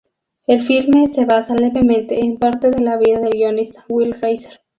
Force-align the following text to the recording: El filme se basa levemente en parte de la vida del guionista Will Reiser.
El 0.47 0.63
filme 0.63 1.05
se 1.07 1.25
basa 1.25 1.53
levemente 1.53 2.21
en 2.25 2.37
parte 2.37 2.71
de 2.71 2.79
la 2.79 2.97
vida 2.97 3.19
del 3.19 3.33
guionista 3.33 3.85
Will 3.87 4.19
Reiser. 4.19 4.59